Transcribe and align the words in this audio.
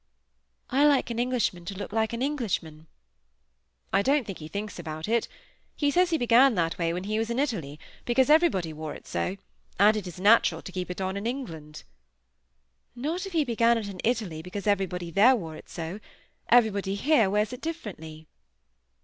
"I 0.71 0.83
like 0.83 1.11
an 1.11 1.19
Englishman 1.19 1.63
to 1.65 1.77
look 1.77 1.91
like 1.93 2.11
an 2.11 2.23
Englishman." 2.23 2.87
"I 3.93 4.01
don't 4.01 4.25
think 4.25 4.39
he 4.39 4.47
thinks 4.47 4.79
about 4.79 5.07
it. 5.07 5.27
He 5.75 5.91
says 5.91 6.09
he 6.09 6.17
began 6.17 6.55
that 6.55 6.75
way 6.79 6.91
when 6.91 7.03
he 7.03 7.19
was 7.19 7.29
in 7.29 7.37
Italy, 7.37 7.79
because 8.05 8.27
everybody 8.27 8.73
wore 8.73 8.95
it 8.95 9.05
so, 9.05 9.37
and 9.77 9.95
it 9.95 10.07
is 10.07 10.19
natural 10.19 10.63
to 10.63 10.71
keep 10.71 10.89
it 10.89 11.01
on 11.01 11.17
in 11.17 11.27
England." 11.27 11.83
"Not 12.95 13.27
if 13.27 13.33
he 13.33 13.45
began 13.45 13.77
it 13.77 13.89
in 13.89 14.01
Italy 14.03 14.41
because 14.41 14.65
everybody 14.65 15.11
there 15.11 15.35
wore 15.35 15.55
it 15.55 15.69
so. 15.69 15.99
Everybody 16.49 16.95
here 16.95 17.29
wears 17.29 17.53
it 17.53 17.61
differently." 17.61 18.25